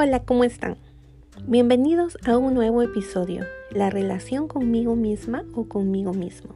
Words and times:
Hola, 0.00 0.20
¿cómo 0.20 0.44
están? 0.44 0.76
Bienvenidos 1.48 2.18
a 2.24 2.38
un 2.38 2.54
nuevo 2.54 2.82
episodio, 2.82 3.44
la 3.72 3.90
relación 3.90 4.46
conmigo 4.46 4.94
misma 4.94 5.44
o 5.56 5.64
conmigo 5.64 6.14
mismo. 6.14 6.54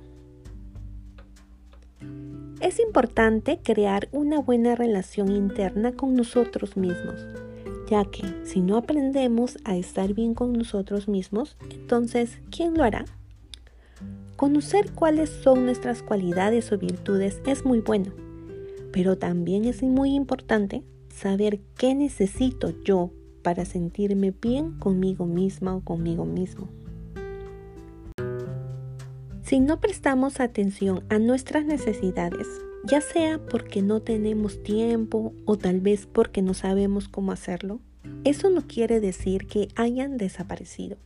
Es 2.61 2.79
importante 2.79 3.58
crear 3.61 4.08
una 4.13 4.39
buena 4.39 4.76
relación 4.76 5.33
interna 5.33 5.90
con 5.90 6.15
nosotros 6.15 6.76
mismos, 6.76 7.26
ya 7.90 8.04
que 8.04 8.22
si 8.44 8.61
no 8.61 8.76
aprendemos 8.76 9.59
a 9.65 9.74
estar 9.77 10.15
bien 10.15 10.35
con 10.35 10.53
nosotros 10.53 11.09
mismos, 11.09 11.56
entonces, 11.69 12.38
¿quién 12.56 12.79
lo 12.79 12.85
hará? 12.85 13.06
Conocer 14.37 14.93
cuáles 14.93 15.31
son 15.31 15.65
nuestras 15.65 16.05
cualidades 16.05 16.70
o 16.70 16.79
virtudes 16.79 17.43
es 17.45 17.65
muy 17.65 17.80
bueno, 17.80 18.13
pero 18.93 19.19
también 19.19 19.65
es 19.65 19.83
muy 19.83 20.15
importante 20.15 20.85
saber 21.09 21.59
qué 21.77 21.97
necesito 21.97 22.73
yo 22.85 23.11
para 23.42 23.64
sentirme 23.64 24.32
bien 24.32 24.78
conmigo 24.78 25.27
misma 25.27 25.77
o 25.77 25.80
conmigo 25.80 26.24
mismo. 26.24 26.69
Si 29.42 29.60
no 29.60 29.80
prestamos 29.80 30.41
atención 30.41 31.05
a 31.10 31.18
nuestras 31.18 31.66
necesidades, 31.66 32.46
ya 32.84 33.01
sea 33.01 33.38
porque 33.38 33.82
no 33.82 34.01
tenemos 34.01 34.62
tiempo 34.62 35.34
o 35.45 35.59
tal 35.59 35.80
vez 35.80 36.06
porque 36.06 36.42
no 36.42 36.55
sabemos 36.55 37.09
cómo 37.09 37.32
hacerlo, 37.32 37.80
eso 38.24 38.51
no 38.51 38.66
quiere 38.66 39.01
decir 39.01 39.46
que 39.46 39.68
hayan 39.77 40.16
desaparecido. 40.16 40.96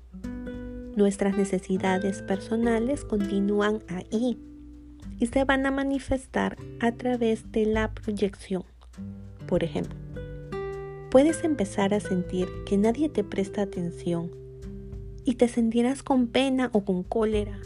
Nuestras 0.95 1.37
necesidades 1.37 2.23
personales 2.23 3.05
continúan 3.05 3.81
ahí 3.89 4.39
y 5.19 5.27
se 5.27 5.45
van 5.45 5.67
a 5.67 5.71
manifestar 5.71 6.57
a 6.81 6.93
través 6.93 7.51
de 7.53 7.67
la 7.67 7.93
proyección. 7.93 8.65
Por 9.47 9.65
ejemplo, 9.65 10.06
puedes 11.11 11.45
empezar 11.45 11.95
a 11.95 12.01
sentir 12.01 12.49
que 12.67 12.77
nadie 12.77 13.09
te 13.09 13.25
presta 13.25 13.63
atención 13.63 14.31
y 15.25 15.35
te 15.35 15.49
sentirás 15.49 16.03
con 16.03 16.29
pena 16.29 16.71
o 16.73 16.85
con 16.85 17.03
cólera 17.03 17.59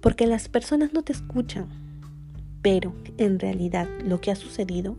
porque 0.00 0.26
las 0.26 0.48
personas 0.48 0.92
no 0.92 1.02
te 1.02 1.12
escuchan. 1.12 1.68
Pero 2.62 2.94
en 3.18 3.38
realidad 3.38 3.88
lo 4.04 4.20
que 4.20 4.30
ha 4.30 4.36
sucedido 4.36 4.96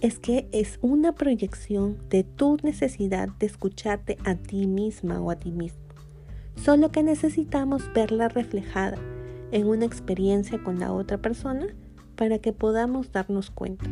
es 0.00 0.18
que 0.18 0.48
es 0.52 0.78
una 0.80 1.14
proyección 1.14 1.98
de 2.08 2.24
tu 2.24 2.56
necesidad 2.62 3.28
de 3.38 3.46
escucharte 3.46 4.16
a 4.24 4.34
ti 4.34 4.66
misma 4.66 5.20
o 5.20 5.30
a 5.30 5.36
ti 5.36 5.50
mismo. 5.50 5.80
Solo 6.56 6.90
que 6.90 7.02
necesitamos 7.02 7.92
verla 7.94 8.28
reflejada 8.28 8.98
en 9.52 9.66
una 9.66 9.84
experiencia 9.84 10.62
con 10.62 10.78
la 10.78 10.92
otra 10.92 11.18
persona 11.18 11.66
para 12.16 12.38
que 12.38 12.52
podamos 12.52 13.12
darnos 13.12 13.50
cuenta. 13.50 13.90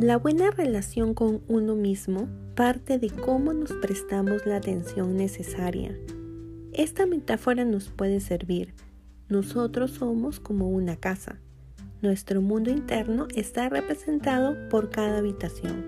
La 0.00 0.18
buena 0.18 0.50
relación 0.50 1.14
con 1.14 1.40
uno 1.48 1.74
mismo 1.74 2.28
parte 2.54 2.98
de 2.98 3.08
cómo 3.08 3.54
nos 3.54 3.72
prestamos 3.72 4.44
la 4.44 4.56
atención 4.56 5.16
necesaria. 5.16 5.96
Esta 6.74 7.06
metáfora 7.06 7.64
nos 7.64 7.88
puede 7.88 8.20
servir. 8.20 8.74
Nosotros 9.30 9.92
somos 9.92 10.38
como 10.38 10.68
una 10.68 10.96
casa. 10.96 11.40
Nuestro 12.02 12.42
mundo 12.42 12.70
interno 12.70 13.26
está 13.34 13.70
representado 13.70 14.68
por 14.68 14.90
cada 14.90 15.16
habitación. 15.16 15.86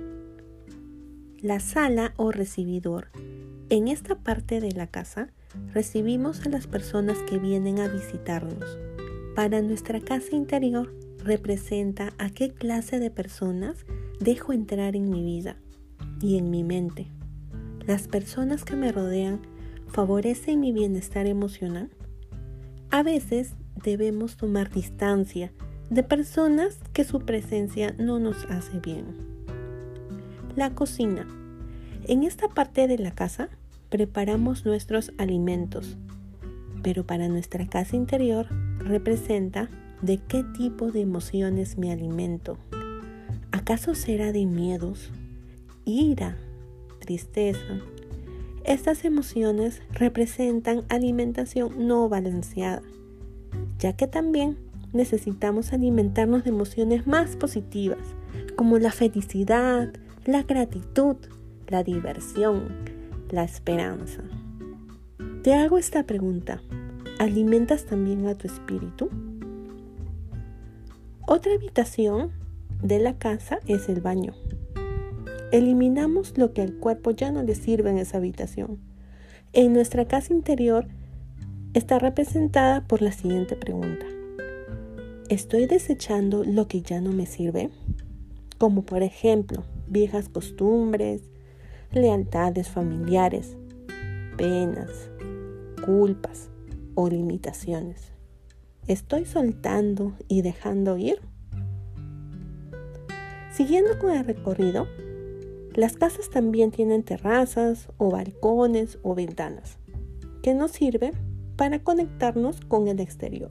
La 1.42 1.60
sala 1.60 2.14
o 2.16 2.32
recibidor. 2.32 3.08
En 3.68 3.88
esta 3.88 4.14
parte 4.14 4.62
de 4.62 4.72
la 4.72 4.86
casa 4.86 5.28
recibimos 5.74 6.46
a 6.46 6.48
las 6.48 6.66
personas 6.66 7.18
que 7.28 7.38
vienen 7.38 7.78
a 7.78 7.88
visitarnos. 7.88 8.78
Para 9.36 9.60
nuestra 9.60 10.00
casa 10.00 10.34
interior 10.34 10.94
representa 11.22 12.14
a 12.16 12.30
qué 12.30 12.54
clase 12.54 12.98
de 12.98 13.10
personas 13.10 13.84
dejo 14.20 14.52
entrar 14.52 14.96
en 14.96 15.10
mi 15.10 15.22
vida 15.22 15.56
y 16.20 16.38
en 16.38 16.50
mi 16.50 16.64
mente. 16.64 17.08
Las 17.86 18.08
personas 18.08 18.64
que 18.64 18.76
me 18.76 18.92
rodean 18.92 19.40
favorecen 19.88 20.60
mi 20.60 20.72
bienestar 20.72 21.26
emocional. 21.26 21.90
A 22.90 23.02
veces 23.02 23.54
debemos 23.82 24.36
tomar 24.36 24.70
distancia 24.70 25.52
de 25.90 26.02
personas 26.02 26.78
que 26.92 27.04
su 27.04 27.20
presencia 27.20 27.94
no 27.98 28.18
nos 28.18 28.44
hace 28.46 28.78
bien. 28.80 29.06
La 30.56 30.74
cocina. 30.74 31.26
En 32.04 32.24
esta 32.24 32.48
parte 32.48 32.86
de 32.88 32.98
la 32.98 33.12
casa 33.12 33.48
preparamos 33.88 34.66
nuestros 34.66 35.12
alimentos, 35.18 35.96
pero 36.82 37.06
para 37.06 37.28
nuestra 37.28 37.66
casa 37.66 37.96
interior 37.96 38.46
representa 38.78 39.68
de 40.02 40.18
qué 40.18 40.44
tipo 40.44 40.92
de 40.92 41.00
emociones 41.00 41.78
me 41.78 41.92
alimento. 41.92 42.58
¿Acaso 43.68 43.94
será 43.94 44.32
de 44.32 44.46
miedos, 44.46 45.10
ira, 45.84 46.38
tristeza? 47.00 47.82
Estas 48.64 49.04
emociones 49.04 49.82
representan 49.92 50.84
alimentación 50.88 51.86
no 51.86 52.08
balanceada, 52.08 52.80
ya 53.78 53.92
que 53.92 54.06
también 54.06 54.56
necesitamos 54.94 55.74
alimentarnos 55.74 56.44
de 56.44 56.48
emociones 56.48 57.06
más 57.06 57.36
positivas, 57.36 57.98
como 58.56 58.78
la 58.78 58.90
felicidad, 58.90 59.92
la 60.24 60.44
gratitud, 60.44 61.16
la 61.66 61.82
diversión, 61.82 62.68
la 63.28 63.44
esperanza. 63.44 64.22
Te 65.42 65.52
hago 65.52 65.76
esta 65.76 66.04
pregunta. 66.04 66.62
¿Alimentas 67.18 67.84
también 67.84 68.28
a 68.28 68.34
tu 68.34 68.46
espíritu? 68.46 69.10
Otra 71.26 71.52
habitación 71.52 72.37
de 72.82 72.98
la 72.98 73.18
casa 73.18 73.58
es 73.66 73.88
el 73.88 74.00
baño. 74.00 74.34
Eliminamos 75.50 76.36
lo 76.36 76.52
que 76.52 76.62
al 76.62 76.74
cuerpo 76.74 77.10
ya 77.10 77.32
no 77.32 77.42
le 77.42 77.54
sirve 77.54 77.90
en 77.90 77.98
esa 77.98 78.18
habitación. 78.18 78.78
En 79.52 79.72
nuestra 79.72 80.06
casa 80.06 80.32
interior 80.32 80.86
está 81.74 81.98
representada 81.98 82.86
por 82.86 83.02
la 83.02 83.12
siguiente 83.12 83.56
pregunta. 83.56 84.06
¿Estoy 85.28 85.66
desechando 85.66 86.44
lo 86.44 86.68
que 86.68 86.82
ya 86.82 87.00
no 87.00 87.12
me 87.12 87.26
sirve? 87.26 87.70
Como 88.58 88.82
por 88.82 89.02
ejemplo, 89.02 89.64
viejas 89.86 90.28
costumbres, 90.28 91.22
lealtades 91.92 92.68
familiares, 92.68 93.56
penas, 94.36 95.10
culpas 95.84 96.50
o 96.94 97.08
limitaciones. 97.08 98.12
¿Estoy 98.86 99.24
soltando 99.24 100.14
y 100.28 100.42
dejando 100.42 100.96
ir? 100.96 101.20
Siguiendo 103.58 103.98
con 103.98 104.12
el 104.12 104.24
recorrido, 104.24 104.86
las 105.74 105.96
casas 105.96 106.30
también 106.30 106.70
tienen 106.70 107.02
terrazas 107.02 107.88
o 107.98 108.08
balcones 108.08 109.00
o 109.02 109.16
ventanas 109.16 109.78
que 110.44 110.54
nos 110.54 110.70
sirven 110.70 111.10
para 111.56 111.80
conectarnos 111.80 112.60
con 112.60 112.86
el 112.86 113.00
exterior. 113.00 113.50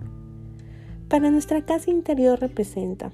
Para 1.10 1.30
nuestra 1.30 1.66
casa 1.66 1.92
interior 1.92 2.40
representa 2.40 3.12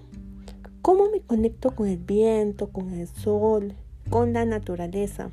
cómo 0.83 1.09
me 1.09 1.21
conecto 1.21 1.71
con 1.71 1.87
el 1.87 1.97
viento, 1.97 2.69
con 2.69 2.93
el 2.93 3.07
sol, 3.07 3.73
con 4.11 4.33
la 4.33 4.45
naturaleza, 4.45 5.31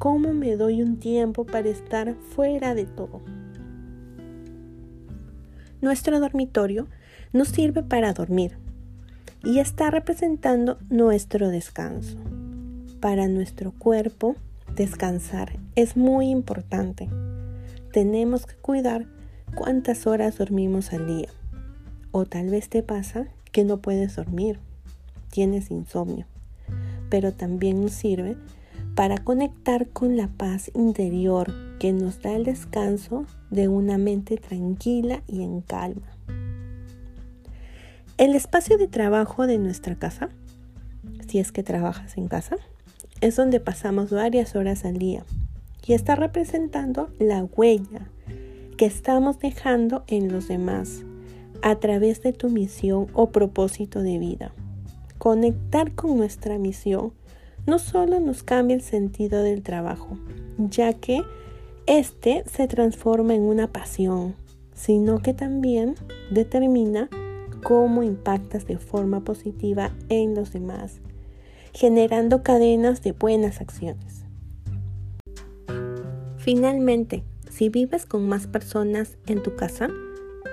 cómo 0.00 0.32
me 0.32 0.56
doy 0.56 0.82
un 0.82 0.98
tiempo 0.98 1.46
para 1.46 1.68
estar 1.68 2.16
fuera 2.16 2.74
de 2.74 2.86
todo. 2.86 3.22
Nuestro 5.80 6.18
dormitorio 6.18 6.88
nos 7.32 7.46
sirve 7.46 7.84
para 7.84 8.12
dormir, 8.12 8.63
y 9.44 9.58
está 9.58 9.90
representando 9.90 10.78
nuestro 10.88 11.50
descanso. 11.50 12.16
Para 13.00 13.28
nuestro 13.28 13.72
cuerpo, 13.72 14.36
descansar 14.74 15.58
es 15.76 15.96
muy 15.96 16.30
importante. 16.30 17.08
Tenemos 17.92 18.46
que 18.46 18.54
cuidar 18.56 19.06
cuántas 19.54 20.06
horas 20.06 20.38
dormimos 20.38 20.92
al 20.92 21.06
día. 21.06 21.28
O 22.10 22.24
tal 22.24 22.48
vez 22.48 22.68
te 22.68 22.82
pasa 22.82 23.28
que 23.52 23.64
no 23.64 23.78
puedes 23.78 24.16
dormir, 24.16 24.58
tienes 25.30 25.70
insomnio, 25.70 26.26
pero 27.10 27.32
también 27.32 27.82
nos 27.82 27.92
sirve 27.92 28.36
para 28.94 29.18
conectar 29.18 29.88
con 29.88 30.16
la 30.16 30.28
paz 30.28 30.70
interior 30.74 31.52
que 31.78 31.92
nos 31.92 32.22
da 32.22 32.34
el 32.34 32.44
descanso 32.44 33.26
de 33.50 33.68
una 33.68 33.98
mente 33.98 34.36
tranquila 34.36 35.22
y 35.26 35.42
en 35.42 35.60
calma. 35.60 36.13
El 38.16 38.36
espacio 38.36 38.78
de 38.78 38.86
trabajo 38.86 39.48
de 39.48 39.58
nuestra 39.58 39.96
casa, 39.96 40.28
si 41.26 41.40
es 41.40 41.50
que 41.50 41.64
trabajas 41.64 42.16
en 42.16 42.28
casa, 42.28 42.58
es 43.20 43.34
donde 43.34 43.58
pasamos 43.58 44.10
varias 44.10 44.54
horas 44.54 44.84
al 44.84 44.98
día 44.98 45.24
y 45.84 45.94
está 45.94 46.14
representando 46.14 47.08
la 47.18 47.42
huella 47.42 48.08
que 48.76 48.86
estamos 48.86 49.40
dejando 49.40 50.04
en 50.06 50.32
los 50.32 50.46
demás 50.46 51.02
a 51.60 51.74
través 51.80 52.22
de 52.22 52.32
tu 52.32 52.50
misión 52.50 53.08
o 53.14 53.30
propósito 53.30 54.00
de 54.00 54.18
vida. 54.18 54.52
Conectar 55.18 55.92
con 55.96 56.16
nuestra 56.16 56.56
misión 56.56 57.12
no 57.66 57.80
solo 57.80 58.20
nos 58.20 58.44
cambia 58.44 58.76
el 58.76 58.82
sentido 58.82 59.42
del 59.42 59.64
trabajo, 59.64 60.16
ya 60.56 60.92
que 60.92 61.22
este 61.86 62.44
se 62.46 62.68
transforma 62.68 63.34
en 63.34 63.42
una 63.42 63.72
pasión, 63.72 64.36
sino 64.72 65.18
que 65.18 65.34
también 65.34 65.96
determina 66.30 67.08
cómo 67.64 68.04
impactas 68.04 68.66
de 68.68 68.78
forma 68.78 69.24
positiva 69.24 69.90
en 70.08 70.36
los 70.36 70.52
demás 70.52 71.00
generando 71.74 72.44
cadenas 72.44 73.02
de 73.02 73.12
buenas 73.12 73.60
acciones. 73.60 74.24
Finalmente, 76.38 77.24
si 77.50 77.68
vives 77.68 78.06
con 78.06 78.28
más 78.28 78.46
personas 78.46 79.18
en 79.26 79.42
tu 79.42 79.56
casa, 79.56 79.88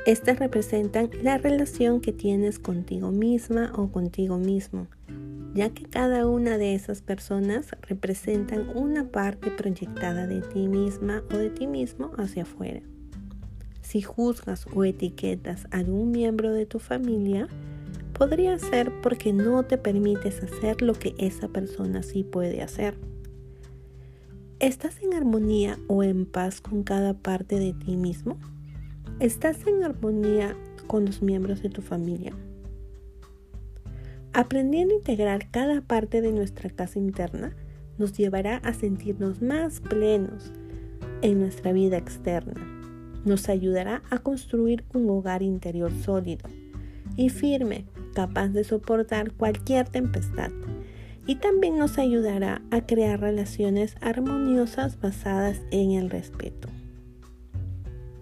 estas 0.07 0.39
representan 0.39 1.11
la 1.21 1.37
relación 1.37 2.01
que 2.01 2.11
tienes 2.11 2.57
contigo 2.57 3.11
misma 3.11 3.71
o 3.75 3.91
contigo 3.91 4.37
mismo, 4.37 4.87
ya 5.53 5.69
que 5.69 5.83
cada 5.83 6.25
una 6.25 6.57
de 6.57 6.73
esas 6.73 7.03
personas 7.03 7.67
representan 7.87 8.75
una 8.75 9.09
parte 9.09 9.51
proyectada 9.51 10.25
de 10.25 10.41
ti 10.41 10.67
misma 10.67 11.23
o 11.31 11.37
de 11.37 11.51
ti 11.51 11.67
mismo 11.67 12.11
hacia 12.17 12.43
afuera. 12.43 12.81
Si 13.81 14.01
juzgas 14.01 14.67
o 14.73 14.83
etiquetas 14.83 15.67
a 15.71 15.77
algún 15.77 16.11
miembro 16.11 16.51
de 16.53 16.65
tu 16.65 16.79
familia, 16.79 17.47
podría 18.13 18.57
ser 18.59 18.91
porque 19.01 19.33
no 19.33 19.63
te 19.63 19.77
permites 19.77 20.43
hacer 20.43 20.81
lo 20.81 20.93
que 20.93 21.15
esa 21.17 21.47
persona 21.47 22.03
sí 22.03 22.23
puede 22.23 22.61
hacer. 22.61 22.95
¿Estás 24.59 25.01
en 25.01 25.15
armonía 25.15 25.79
o 25.87 26.03
en 26.03 26.25
paz 26.27 26.61
con 26.61 26.83
cada 26.83 27.15
parte 27.15 27.57
de 27.57 27.73
ti 27.73 27.97
mismo? 27.97 28.37
¿Estás 29.19 29.65
en 29.65 29.83
armonía 29.83 30.55
con 30.87 31.05
los 31.05 31.21
miembros 31.23 31.63
de 31.63 31.69
tu 31.69 31.81
familia? 31.81 32.33
Aprendiendo 34.33 34.93
a 34.93 34.97
integrar 34.97 35.49
cada 35.49 35.81
parte 35.81 36.21
de 36.21 36.31
nuestra 36.31 36.69
casa 36.69 36.99
interna 36.99 37.55
nos 37.97 38.13
llevará 38.13 38.57
a 38.57 38.73
sentirnos 38.73 39.41
más 39.41 39.81
plenos 39.81 40.53
en 41.21 41.39
nuestra 41.39 41.73
vida 41.73 41.97
externa. 41.97 42.80
Nos 43.25 43.49
ayudará 43.49 44.01
a 44.09 44.19
construir 44.19 44.83
un 44.93 45.09
hogar 45.09 45.43
interior 45.43 45.91
sólido 46.03 46.49
y 47.17 47.29
firme, 47.29 47.85
capaz 48.13 48.49
de 48.49 48.63
soportar 48.63 49.31
cualquier 49.31 49.87
tempestad. 49.87 50.51
Y 51.27 51.35
también 51.35 51.77
nos 51.77 51.97
ayudará 51.97 52.61
a 52.71 52.85
crear 52.85 53.19
relaciones 53.19 53.95
armoniosas 54.01 54.99
basadas 54.99 55.61
en 55.71 55.91
el 55.91 56.09
respeto. 56.09 56.67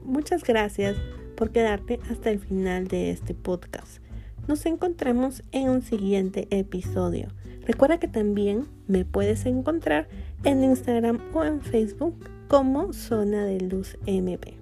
Muchas 0.03 0.43
gracias 0.43 0.97
por 1.37 1.51
quedarte 1.51 1.99
hasta 2.09 2.29
el 2.29 2.39
final 2.39 2.87
de 2.87 3.11
este 3.11 3.33
podcast. 3.33 4.01
Nos 4.47 4.65
encontramos 4.65 5.43
en 5.51 5.69
un 5.69 5.81
siguiente 5.81 6.47
episodio. 6.49 7.29
Recuerda 7.65 7.99
que 7.99 8.07
también 8.07 8.65
me 8.87 9.05
puedes 9.05 9.45
encontrar 9.45 10.09
en 10.43 10.63
Instagram 10.63 11.19
o 11.33 11.43
en 11.43 11.61
Facebook 11.61 12.15
como 12.47 12.91
Zona 12.91 13.45
de 13.45 13.61
Luz 13.61 13.97
MP. 14.07 14.58